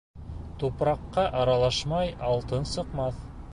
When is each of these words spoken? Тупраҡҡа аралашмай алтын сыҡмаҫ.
Тупраҡҡа 0.63 1.27
аралашмай 1.43 2.11
алтын 2.31 2.69
сыҡмаҫ. 2.75 3.25